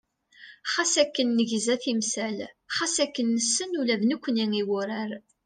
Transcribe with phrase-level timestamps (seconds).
[0.71, 2.37] Xas akken negza timsal,
[2.75, 5.11] xas akken nessen ula d nekkni i wurar.